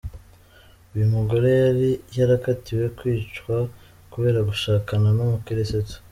[0.93, 3.55] Uyu mugore yari yarakatiwe kwicwa
[4.11, 5.93] kubera gushakana n’Umukirisitu.